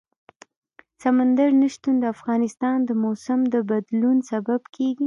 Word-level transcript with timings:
سمندر 1.01 1.49
نه 1.61 1.67
شتون 1.73 1.95
د 1.99 2.05
افغانستان 2.15 2.77
د 2.85 2.89
موسم 3.03 3.39
د 3.53 3.55
بدلون 3.69 4.17
سبب 4.31 4.61
کېږي. 4.75 4.99